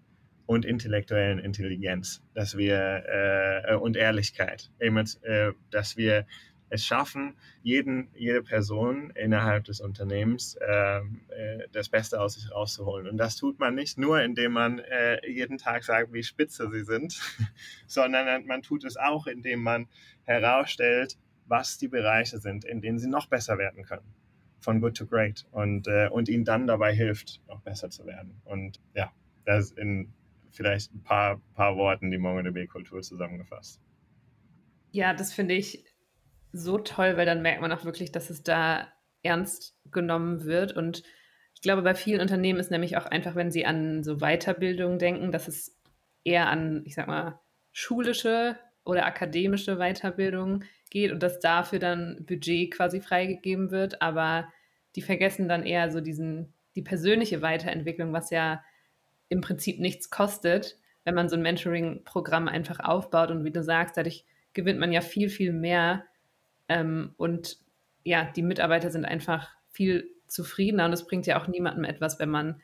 [0.47, 6.27] und intellektuellen Intelligenz, dass wir äh, und Ehrlichkeit, äh, dass wir
[6.75, 13.09] es schaffen, jeden, jede Person innerhalb des Unternehmens ähm, äh, das Beste aus sich rauszuholen.
[13.09, 16.85] Und das tut man nicht nur, indem man äh, jeden Tag sagt, wie spitze sie
[16.85, 17.21] sind,
[17.87, 19.87] sondern man tut es auch, indem man
[20.25, 24.15] herausstellt, was die Bereiche sind, in denen sie noch besser werden können.
[24.59, 25.47] Von good to great.
[25.53, 28.41] Und, äh, und ihnen dann dabei hilft, noch besser zu werden.
[28.45, 29.13] Und ja,
[29.45, 30.13] das in
[30.51, 33.81] vielleicht ein paar, paar Worten die MongoDB-Kultur zusammengefasst.
[34.93, 35.85] Ja, das finde ich
[36.55, 38.87] so toll, weil dann merkt man auch wirklich, dass es da
[39.23, 40.73] ernst genommen wird.
[40.73, 41.03] Und
[41.55, 45.33] ich glaube, bei vielen Unternehmen ist nämlich auch einfach, wenn sie an so Weiterbildung denken,
[45.33, 45.77] dass es
[46.23, 47.41] eher an, ich sag mal,
[47.73, 54.01] schulische oder akademische Weiterbildung geht und dass dafür dann Budget quasi freigegeben wird.
[54.01, 54.49] Aber
[54.95, 58.63] die vergessen dann eher so diesen, die persönliche Weiterentwicklung, was ja
[59.29, 63.33] im Prinzip nichts kostet, wenn man so ein Mentoring-Programm einfach aufbaut.
[63.33, 66.05] Und wie du sagst, dadurch gewinnt man ja viel, viel mehr
[66.69, 67.59] ähm, und
[68.05, 72.31] ja, die Mitarbeiter sind einfach viel zufriedener und es bringt ja auch niemandem etwas, wenn
[72.31, 72.63] man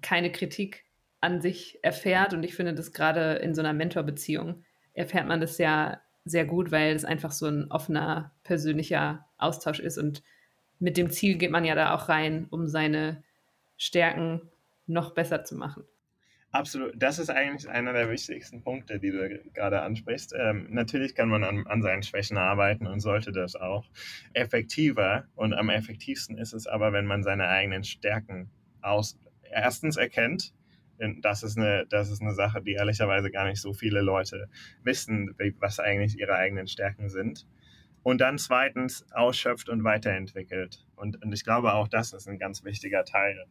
[0.00, 0.84] keine Kritik
[1.20, 2.34] an sich erfährt.
[2.34, 6.70] Und ich finde, dass gerade in so einer Mentorbeziehung erfährt man das ja sehr gut,
[6.70, 9.98] weil es einfach so ein offener, persönlicher Austausch ist.
[9.98, 10.22] Und
[10.78, 13.22] mit dem Ziel geht man ja da auch rein, um seine
[13.76, 14.50] Stärken
[14.86, 15.84] noch besser zu machen.
[16.52, 16.92] Absolut.
[16.96, 20.34] Das ist eigentlich einer der wichtigsten Punkte, die du gerade ansprichst.
[20.38, 23.86] Ähm, natürlich kann man an, an, seinen Schwächen arbeiten und sollte das auch.
[24.34, 28.50] Effektiver und am effektivsten ist es aber, wenn man seine eigenen Stärken
[28.82, 29.18] aus
[29.50, 30.52] erstens erkennt.
[31.22, 34.48] Das ist eine, das ist eine Sache, die ehrlicherweise gar nicht so viele Leute
[34.84, 37.46] wissen, was eigentlich ihre eigenen Stärken sind.
[38.02, 40.84] Und dann zweitens ausschöpft und weiterentwickelt.
[40.96, 43.46] Und, und ich glaube, auch das ist ein ganz wichtiger Teil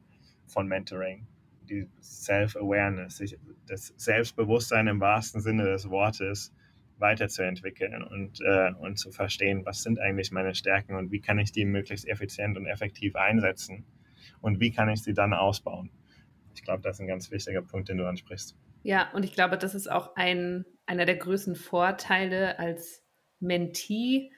[0.46, 1.26] von Mentoring.
[1.72, 3.24] Die Self-Awareness,
[3.66, 6.54] das Selbstbewusstsein im wahrsten Sinne des Wortes
[6.98, 11.52] weiterzuentwickeln und, äh, und zu verstehen, was sind eigentlich meine Stärken und wie kann ich
[11.52, 13.86] die möglichst effizient und effektiv einsetzen
[14.42, 15.90] und wie kann ich sie dann ausbauen.
[16.54, 18.56] Ich glaube, das ist ein ganz wichtiger Punkt, den du ansprichst.
[18.84, 23.04] Ja, und ich glaube, das ist auch ein, einer der größten Vorteile als
[23.40, 24.32] Mentee,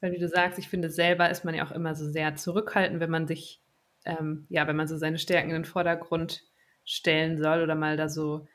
[0.00, 3.00] weil wie du sagst, ich finde, selber ist man ja auch immer so sehr zurückhaltend,
[3.00, 3.62] wenn man sich,
[4.04, 6.49] ähm, ja, wenn man so seine Stärken in den Vordergrund
[6.90, 8.46] stellen soll oder mal da so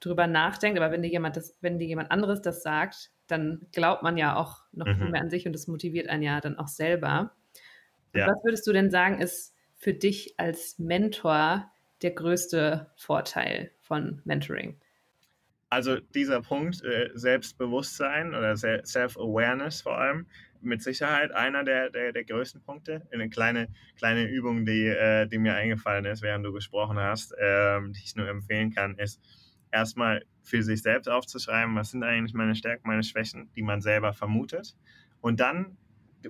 [0.00, 0.78] drüber nachdenkt.
[0.78, 4.36] Aber wenn dir jemand das, wenn dir jemand anderes das sagt, dann glaubt man ja
[4.36, 4.96] auch noch mhm.
[4.96, 7.32] viel mehr an sich und das motiviert einen ja dann auch selber.
[8.12, 8.26] Ja.
[8.28, 11.70] Was würdest du denn sagen, ist für dich als Mentor
[12.02, 14.78] der größte Vorteil von Mentoring?
[15.70, 20.26] Also dieser Punkt, äh, Selbstbewusstsein oder Self-Awareness vor allem,
[20.64, 23.06] mit Sicherheit einer der, der, der größten Punkte.
[23.12, 27.92] Eine kleine, kleine Übung, die, äh, die mir eingefallen ist, während du gesprochen hast, ähm,
[27.92, 29.20] die ich nur empfehlen kann, ist
[29.70, 34.12] erstmal für sich selbst aufzuschreiben, was sind eigentlich meine Stärken, meine Schwächen, die man selber
[34.12, 34.76] vermutet.
[35.20, 35.76] Und dann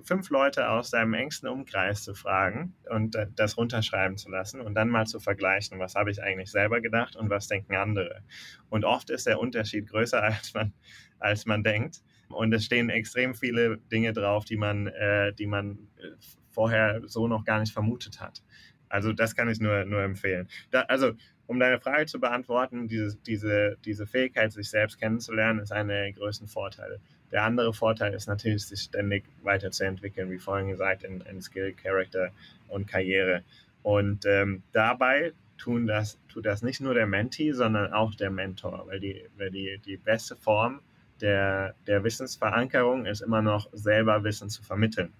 [0.03, 4.89] fünf Leute aus deinem engsten Umkreis zu fragen und das runterschreiben zu lassen und dann
[4.89, 8.21] mal zu vergleichen, was habe ich eigentlich selber gedacht und was denken andere.
[8.69, 10.73] Und oft ist der Unterschied größer, als man,
[11.19, 12.01] als man denkt.
[12.29, 16.11] Und es stehen extrem viele Dinge drauf, die man, äh, die man äh,
[16.51, 18.41] vorher so noch gar nicht vermutet hat.
[18.89, 20.47] Also das kann ich nur, nur empfehlen.
[20.71, 21.13] Da, also
[21.47, 26.13] um deine Frage zu beantworten, diese, diese, diese Fähigkeit, sich selbst kennenzulernen, ist einer der
[26.13, 26.99] größten Vorteile.
[27.31, 32.31] Der andere Vorteil ist natürlich, sich ständig weiterzuentwickeln, wie vorhin gesagt, in, in Skill, Character
[32.69, 33.43] und Karriere.
[33.83, 38.85] Und ähm, dabei tun das, tut das nicht nur der Mentee, sondern auch der Mentor,
[38.87, 40.81] weil die, weil die, die beste Form
[41.21, 45.13] der, der Wissensverankerung ist immer noch selber Wissen zu vermitteln.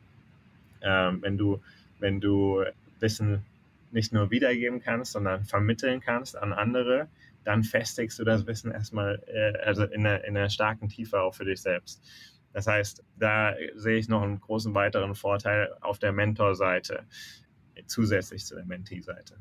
[0.81, 1.61] Ähm, wenn, du,
[1.99, 2.63] wenn du
[2.99, 3.45] Wissen
[3.91, 7.07] nicht nur wiedergeben kannst, sondern vermitteln kannst an andere,
[7.43, 11.33] dann festigst du das Wissen erstmal äh, also in einer, in einer starken Tiefe auch
[11.33, 12.03] für dich selbst.
[12.53, 17.03] Das heißt, da sehe ich noch einen großen weiteren Vorteil auf der Mentor-Seite,
[17.85, 19.35] zusätzlich zu der Mentee-Seite.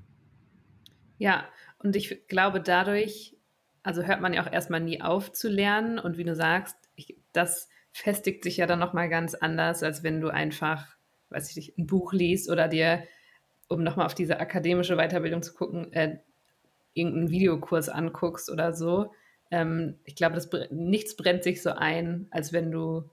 [1.18, 3.36] Ja, und ich glaube, dadurch,
[3.84, 6.00] also hört man ja auch erstmal nie auf zu lernen.
[6.00, 10.20] Und wie du sagst, ich, das festigt sich ja dann nochmal ganz anders, als wenn
[10.20, 10.96] du einfach,
[11.30, 13.04] weiß ich nicht, ein Buch liest oder dir,
[13.68, 16.18] um nochmal auf diese akademische Weiterbildung zu gucken, äh,
[16.94, 19.12] irgendeinen Videokurs anguckst oder so.
[19.50, 23.10] Ähm, ich glaube, das, nichts brennt sich so ein, als wenn du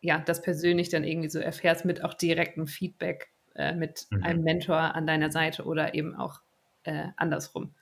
[0.00, 4.22] ja, das persönlich dann irgendwie so erfährst mit auch direktem Feedback äh, mit mhm.
[4.22, 6.40] einem Mentor an deiner Seite oder eben auch
[6.82, 7.74] äh, andersrum.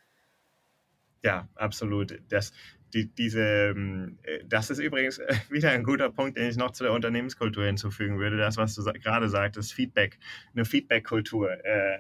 [1.23, 2.21] Ja, absolut.
[2.29, 2.53] Das,
[2.95, 6.73] die, diese, ähm, äh, das ist übrigens äh, wieder ein guter Punkt, den ich noch
[6.73, 8.37] zu der Unternehmenskultur hinzufügen würde.
[8.37, 10.19] Das, was du gerade sagtest, Feedback,
[10.55, 11.53] eine Feedback-Kultur.
[11.65, 11.99] Äh,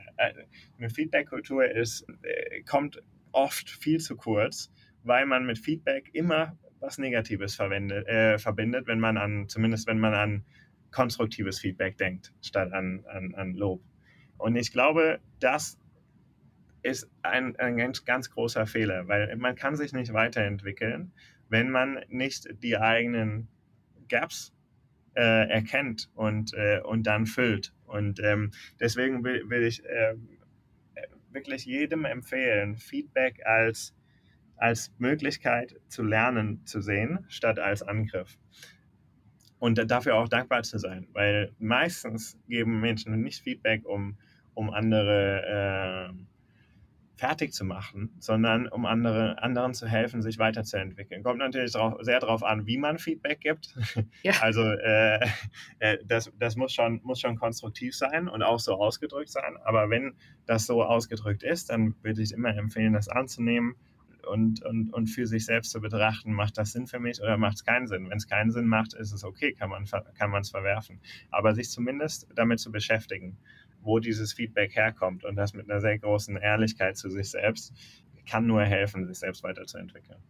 [0.79, 2.07] eine Feedback-Kultur ist,
[2.67, 4.71] kommt oft viel zu kurz,
[5.05, 10.01] weil man mit Feedback immer was Negatives verwendet, äh, verbindet, wenn man an, zumindest wenn
[10.01, 10.45] man an
[10.91, 13.83] konstruktives Feedback denkt, statt an, an, an Lob.
[14.37, 15.79] Und ich glaube, das
[16.83, 21.13] ist ein, ein ganz, ganz großer Fehler, weil man kann sich nicht weiterentwickeln,
[21.49, 23.49] wenn man nicht die eigenen
[24.09, 24.53] Gaps
[25.15, 27.73] äh, erkennt und, äh, und dann füllt.
[27.85, 30.15] Und ähm, deswegen will, will ich äh,
[31.31, 33.95] wirklich jedem empfehlen, Feedback als,
[34.57, 38.39] als Möglichkeit zu lernen zu sehen, statt als Angriff.
[39.59, 44.19] Und dafür auch dankbar zu sein, weil meistens geben Menschen nicht Feedback, um,
[44.55, 46.32] um andere äh,
[47.23, 51.23] fertig zu machen, sondern um andere, anderen zu helfen, sich weiterzuentwickeln.
[51.23, 53.77] Kommt natürlich drauf, sehr darauf an, wie man Feedback gibt.
[54.25, 54.33] Ja.
[54.43, 55.21] Also äh,
[55.79, 59.57] äh, das, das muss, schon, muss schon konstruktiv sein und auch so ausgedrückt sein.
[59.65, 60.15] Aber wenn
[60.47, 63.77] das so ausgedrückt ist, dann würde ich immer empfehlen, das anzunehmen
[64.27, 67.55] und, und, und für sich selbst zu betrachten, macht das Sinn für mich oder macht
[67.55, 68.11] es keinen Sinn.
[68.11, 69.85] Wenn es keinen Sinn macht, ist es okay, kann man
[70.19, 71.01] kann es verwerfen.
[71.31, 73.39] Aber sich zumindest damit zu beschäftigen
[73.83, 77.73] wo dieses Feedback herkommt und das mit einer sehr großen Ehrlichkeit zu sich selbst,
[78.29, 80.23] kann nur helfen, sich selbst weiterzuentwickeln.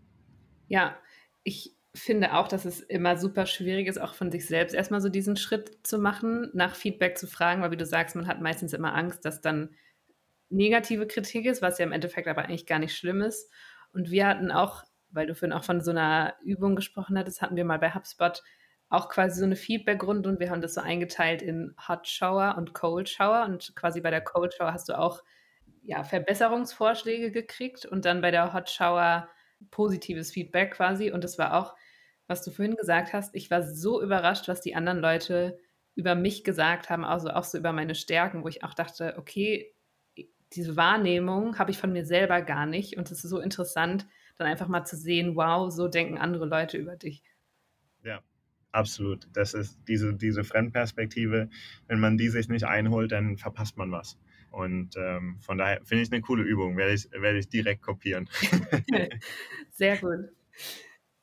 [0.68, 0.96] Ja,
[1.44, 5.10] ich finde auch, dass es immer super schwierig ist, auch von sich selbst erstmal so
[5.10, 8.72] diesen Schritt zu machen, nach Feedback zu fragen, weil wie du sagst, man hat meistens
[8.72, 9.74] immer Angst, dass dann
[10.48, 13.50] negative Kritik ist, was ja im Endeffekt aber eigentlich gar nicht schlimm ist.
[13.92, 17.56] Und wir hatten auch, weil du vorhin auch von so einer Übung gesprochen hattest, hatten
[17.56, 18.42] wir mal bei HubSpot
[18.92, 22.74] auch quasi so eine Feedback-Runde und wir haben das so eingeteilt in Hot Shower und
[22.74, 25.22] Cold Shower und quasi bei der Cold Shower hast du auch
[25.83, 29.28] ja, Verbesserungsvorschläge gekriegt und dann bei der Hot Shower
[29.70, 31.74] positives Feedback quasi und das war auch
[32.26, 35.59] was du vorhin gesagt hast, ich war so überrascht, was die anderen Leute
[35.94, 39.74] über mich gesagt haben, also auch so über meine Stärken, wo ich auch dachte, okay,
[40.55, 42.96] diese Wahrnehmung habe ich von mir selber gar nicht.
[42.96, 46.78] Und es ist so interessant, dann einfach mal zu sehen, wow, so denken andere Leute
[46.78, 47.22] über dich.
[48.72, 49.28] Absolut.
[49.35, 51.48] Das ist diese, diese Fremdperspektive.
[51.88, 54.18] Wenn man die sich nicht einholt, dann verpasst man was.
[54.50, 58.28] Und ähm, von daher finde ich eine coole Übung, werde ich, werde ich direkt kopieren.
[59.70, 60.28] Sehr gut.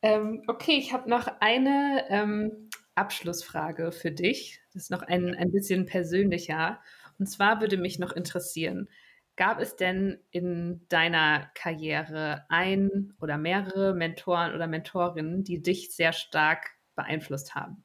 [0.02, 4.62] Ähm, okay, ich habe noch eine ähm, Abschlussfrage für dich.
[4.74, 6.80] Das ist noch ein, ein bisschen persönlicher.
[7.18, 8.90] Und zwar würde mich noch interessieren,
[9.36, 16.14] gab es denn in deiner Karriere ein oder mehrere Mentoren oder Mentorinnen, die dich sehr
[16.14, 17.84] stark beeinflusst haben?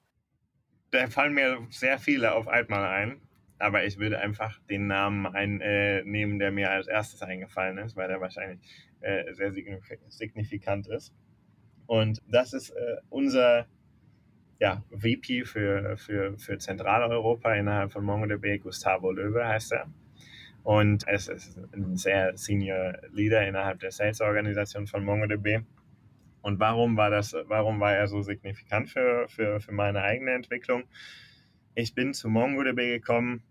[0.90, 3.20] Da fallen mir sehr viele auf einmal ein,
[3.59, 8.09] aber ich würde einfach den Namen einnehmen, äh, der mir als erstes eingefallen ist, weil
[8.09, 8.61] der wahrscheinlich
[9.00, 9.53] äh, sehr
[10.09, 11.14] signifikant ist.
[11.87, 13.66] Und das ist äh, unser
[14.61, 19.87] ja, VP für, für, für Zentraleuropa innerhalb von MongoDB, Gustavo Löwe heißt er.
[20.62, 25.62] Und es ist ein sehr Senior Leader innerhalb der Sales-Organisation von MongoDB.
[26.44, 30.85] Und warum war das, warum war er so signifikant für, für, für meine eigene Entwicklung?
[31.74, 33.42] Ich bin zu MongoDB gekommen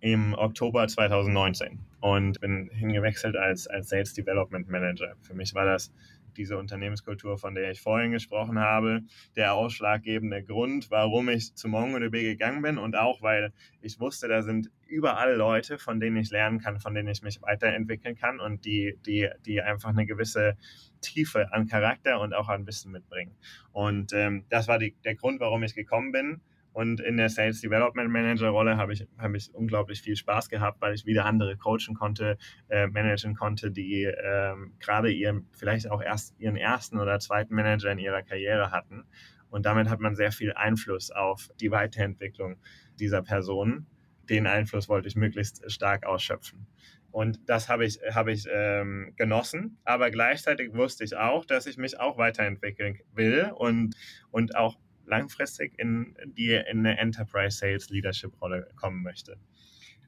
[0.00, 5.14] im Oktober 2019 und bin hingewechselt als, als Sales Development Manager.
[5.20, 5.92] Für mich war das
[6.36, 9.02] diese Unternehmenskultur, von der ich vorhin gesprochen habe,
[9.36, 14.42] der ausschlaggebende Grund, warum ich zu MongoDB gegangen bin und auch, weil ich wusste, da
[14.42, 18.64] sind überall Leute, von denen ich lernen kann, von denen ich mich weiterentwickeln kann und
[18.64, 20.56] die, die, die einfach eine gewisse
[21.00, 23.36] Tiefe an Charakter und auch an Wissen mitbringen.
[23.72, 26.40] Und ähm, das war die, der Grund, warum ich gekommen bin.
[26.72, 30.80] Und in der Sales Development Manager Rolle habe ich, habe ich unglaublich viel Spaß gehabt,
[30.80, 36.02] weil ich wieder andere coachen konnte, äh, managen konnte, die ähm, gerade ihren, vielleicht auch
[36.02, 39.04] erst ihren ersten oder zweiten Manager in ihrer Karriere hatten.
[39.50, 42.56] Und damit hat man sehr viel Einfluss auf die Weiterentwicklung
[42.98, 43.86] dieser Personen.
[44.30, 46.66] Den Einfluss wollte ich möglichst stark ausschöpfen.
[47.10, 49.76] Und das habe ich, habe ich ähm, genossen.
[49.84, 53.94] Aber gleichzeitig wusste ich auch, dass ich mich auch weiterentwickeln will und,
[54.30, 59.36] und auch langfristig in die in eine Enterprise Sales Leadership Rolle kommen möchte.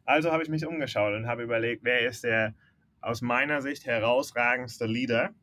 [0.04, 2.54] Also habe ich mich umgeschaut und habe überlegt, wer ist der
[3.00, 5.34] aus meiner Sicht herausragendste Leader,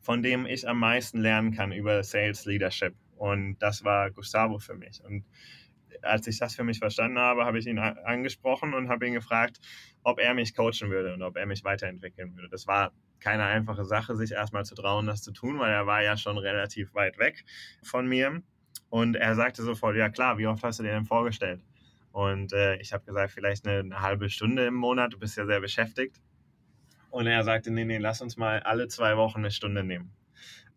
[0.00, 2.94] von dem ich am meisten lernen kann über Sales Leadership.
[3.16, 5.02] Und das war Gustavo für mich.
[5.02, 5.24] Und
[6.02, 9.60] als ich das für mich verstanden habe, habe ich ihn angesprochen und habe ihn gefragt,
[10.02, 12.48] ob er mich coachen würde und ob er mich weiterentwickeln würde.
[12.50, 16.02] Das war keine einfache Sache, sich erstmal zu trauen, das zu tun, weil er war
[16.02, 17.44] ja schon relativ weit weg
[17.82, 18.42] von mir.
[18.94, 21.60] Und er sagte sofort, ja klar, wie oft hast du dir denn vorgestellt?
[22.12, 25.44] Und äh, ich habe gesagt, vielleicht eine, eine, halbe Stunde im Monat, du bist ja
[25.46, 26.22] sehr beschäftigt.
[27.10, 30.12] Und er sagte, nee, nee, lass uns mal alle zwei Wochen eine Stunde nehmen.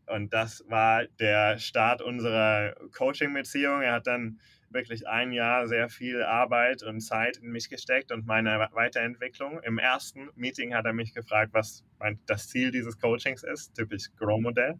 [0.08, 3.84] Und das war der Start unserer Coaching-Beziehung.
[3.84, 4.39] Er hat dann
[4.71, 9.62] wirklich ein Jahr sehr viel Arbeit und Zeit in mich gesteckt und meine Weiterentwicklung.
[9.62, 11.86] Im ersten Meeting hat er mich gefragt, was
[12.25, 14.80] das Ziel dieses Coachings ist, typisch Grow-Modell.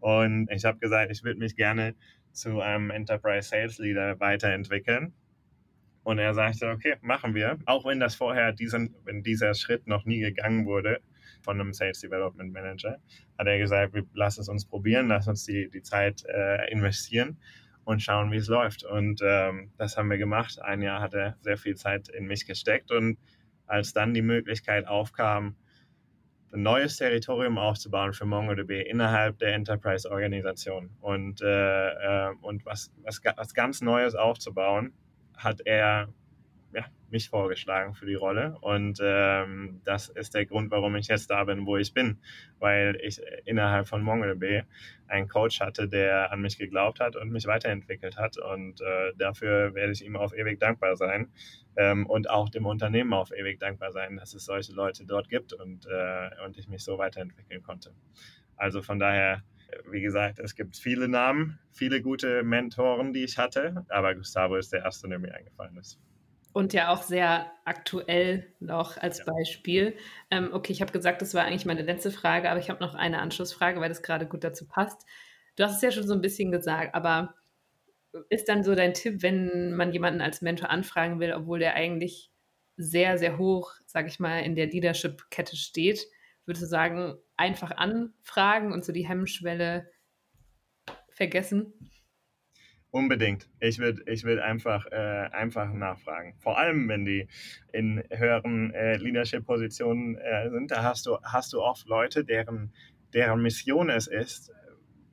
[0.00, 1.94] Und ich habe gesagt, ich würde mich gerne
[2.34, 5.14] zu einem Enterprise Sales Leader weiterentwickeln.
[6.02, 7.58] Und er sagte, okay, machen wir.
[7.64, 11.00] Auch wenn das vorher diesen, wenn dieser Schritt noch nie gegangen wurde
[11.42, 12.98] von einem Sales Development Manager,
[13.38, 17.38] hat er gesagt, lass es uns probieren, lass uns die, die Zeit äh, investieren
[17.84, 18.84] und schauen, wie es läuft.
[18.84, 20.60] Und ähm, das haben wir gemacht.
[20.60, 22.90] Ein Jahr hat er sehr viel Zeit in mich gesteckt.
[22.90, 23.18] Und
[23.66, 25.56] als dann die Möglichkeit aufkam,
[26.54, 30.90] ein neues Territorium aufzubauen für MongoDB innerhalb der Enterprise-Organisation.
[31.00, 31.88] Und, äh,
[32.28, 34.92] äh, und was, was, was ganz Neues aufzubauen,
[35.36, 36.08] hat er
[37.14, 38.56] mich vorgeschlagen für die Rolle.
[38.60, 42.18] Und ähm, das ist der Grund, warum ich jetzt da bin, wo ich bin.
[42.58, 44.64] Weil ich innerhalb von MongoDB
[45.06, 48.36] einen Coach hatte, der an mich geglaubt hat und mich weiterentwickelt hat.
[48.36, 51.28] Und äh, dafür werde ich ihm auf ewig dankbar sein.
[51.76, 55.52] Ähm, und auch dem Unternehmen auf ewig dankbar sein, dass es solche Leute dort gibt
[55.52, 57.92] und, äh, und ich mich so weiterentwickeln konnte.
[58.56, 59.42] Also von daher
[59.90, 64.72] wie gesagt, es gibt viele Namen, viele gute Mentoren, die ich hatte, aber Gustavo ist
[64.72, 65.98] der erste, der mir eingefallen ist.
[66.54, 69.24] Und ja auch sehr aktuell noch als ja.
[69.24, 69.96] Beispiel.
[70.30, 72.94] Ähm, okay, ich habe gesagt, das war eigentlich meine letzte Frage, aber ich habe noch
[72.94, 75.04] eine Anschlussfrage, weil das gerade gut dazu passt.
[75.56, 77.34] Du hast es ja schon so ein bisschen gesagt, aber
[78.28, 82.30] ist dann so dein Tipp, wenn man jemanden als Mentor anfragen will, obwohl der eigentlich
[82.76, 86.06] sehr, sehr hoch, sage ich mal, in der Leadership-Kette steht,
[86.46, 89.90] würdest du sagen, einfach anfragen und so die Hemmschwelle
[91.10, 91.72] vergessen?
[92.94, 93.48] Unbedingt.
[93.58, 96.36] Ich würde ich würd einfach, äh, einfach nachfragen.
[96.38, 97.26] Vor allem, wenn die
[97.72, 102.72] in höheren äh, Leadership-Positionen äh, sind, da hast du, hast du oft Leute, deren,
[103.12, 104.52] deren Mission es ist,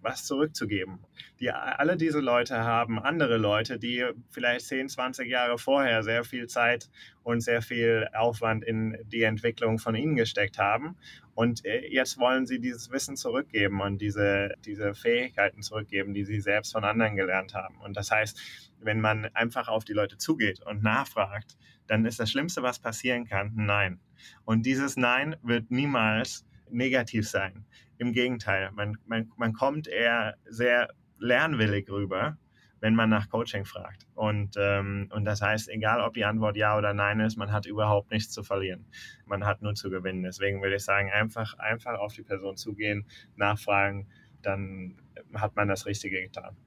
[0.01, 0.99] was zurückzugeben.
[1.39, 6.47] Die, alle diese Leute haben andere Leute, die vielleicht 10, 20 Jahre vorher sehr viel
[6.47, 6.89] Zeit
[7.23, 10.97] und sehr viel Aufwand in die Entwicklung von ihnen gesteckt haben.
[11.33, 16.41] Und äh, jetzt wollen sie dieses Wissen zurückgeben und diese, diese Fähigkeiten zurückgeben, die sie
[16.41, 17.77] selbst von anderen gelernt haben.
[17.81, 18.39] Und das heißt,
[18.79, 23.25] wenn man einfach auf die Leute zugeht und nachfragt, dann ist das Schlimmste, was passieren
[23.25, 23.99] kann, Nein.
[24.45, 27.65] Und dieses Nein wird niemals negativ sein.
[27.97, 32.37] Im Gegenteil, man, man, man kommt eher sehr lernwillig rüber,
[32.79, 34.07] wenn man nach Coaching fragt.
[34.15, 37.67] Und, ähm, und das heißt, egal ob die Antwort ja oder nein ist, man hat
[37.67, 38.87] überhaupt nichts zu verlieren.
[39.25, 40.23] Man hat nur zu gewinnen.
[40.23, 43.05] Deswegen würde ich sagen, einfach, einfach auf die Person zugehen,
[43.35, 44.07] nachfragen,
[44.41, 44.99] dann
[45.35, 46.57] hat man das Richtige getan.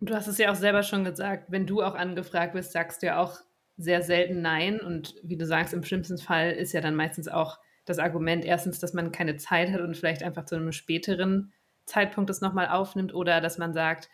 [0.00, 3.06] Du hast es ja auch selber schon gesagt, wenn du auch angefragt bist, sagst du
[3.06, 3.40] ja auch
[3.76, 4.80] sehr selten Nein.
[4.80, 7.58] Und wie du sagst, im schlimmsten Fall ist ja dann meistens auch
[7.90, 11.52] das Argument erstens, dass man keine Zeit hat und vielleicht einfach zu einem späteren
[11.86, 14.08] Zeitpunkt das nochmal aufnimmt oder dass man sagt,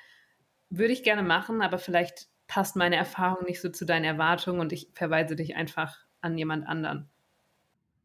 [0.71, 4.73] würde ich gerne machen, aber vielleicht passt meine Erfahrung nicht so zu deinen Erwartungen und
[4.73, 7.09] ich verweise dich einfach an jemand anderen.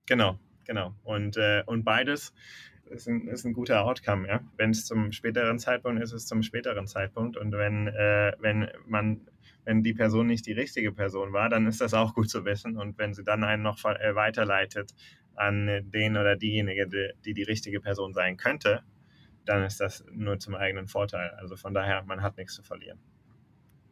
[0.05, 0.93] Genau, genau.
[1.03, 2.33] Und, äh, und beides
[2.85, 4.41] ist ein, ist ein guter Outcome, ja.
[4.57, 7.37] Wenn es zum späteren Zeitpunkt ist, ist es zum späteren Zeitpunkt.
[7.37, 9.27] Und wenn, äh, wenn man,
[9.63, 12.77] wenn die Person nicht die richtige Person war, dann ist das auch gut zu wissen.
[12.77, 14.93] Und wenn sie dann einen noch äh, weiterleitet
[15.35, 18.83] an den oder diejenige, die, die die richtige Person sein könnte,
[19.45, 21.31] dann ist das nur zum eigenen Vorteil.
[21.37, 22.99] Also von daher, man hat nichts zu verlieren.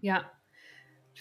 [0.02, 0.32] Ja,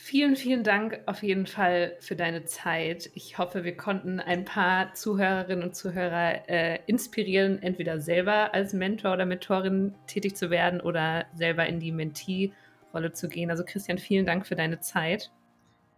[0.00, 3.10] Vielen, vielen Dank auf jeden Fall für deine Zeit.
[3.14, 9.14] Ich hoffe, wir konnten ein paar Zuhörerinnen und Zuhörer äh, inspirieren, entweder selber als Mentor
[9.14, 13.50] oder Mentorin tätig zu werden oder selber in die Mentee-Rolle zu gehen.
[13.50, 15.32] Also Christian, vielen Dank für deine Zeit.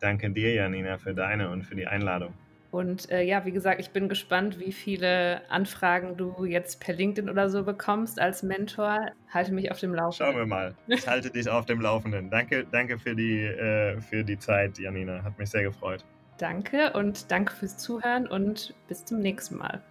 [0.01, 2.33] Danke dir, Janina, für deine und für die Einladung.
[2.71, 7.29] Und äh, ja, wie gesagt, ich bin gespannt, wie viele Anfragen du jetzt per LinkedIn
[7.29, 9.11] oder so bekommst als Mentor.
[9.29, 10.33] Halte mich auf dem Laufenden.
[10.33, 10.75] Schauen wir mal.
[10.87, 12.31] Ich halte dich auf dem Laufenden.
[12.31, 15.25] Danke, danke für die, äh, für die Zeit, Janina.
[15.25, 16.05] Hat mich sehr gefreut.
[16.39, 19.83] Danke und danke fürs Zuhören und bis zum nächsten Mal.